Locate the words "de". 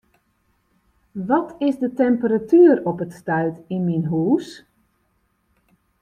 1.81-1.89